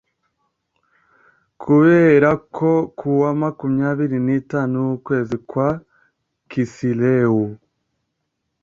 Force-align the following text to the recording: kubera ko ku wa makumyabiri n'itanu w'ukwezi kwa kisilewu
kubera 1.61 2.29
ko 2.55 2.71
ku 2.97 3.07
wa 3.21 3.31
makumyabiri 3.41 4.17
n'itanu 4.25 4.75
w'ukwezi 4.87 5.35
kwa 5.49 5.69
kisilewu 6.49 7.45